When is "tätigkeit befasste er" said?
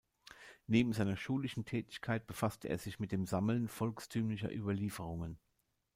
1.63-2.79